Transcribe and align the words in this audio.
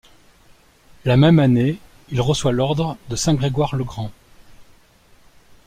La 1.05 1.15
même 1.15 1.37
année, 1.37 1.77
il 2.09 2.21
reçoit 2.21 2.51
l'ordre 2.51 2.97
de 3.09 3.15
Saint-Grégoire-le-Grand. 3.15 4.09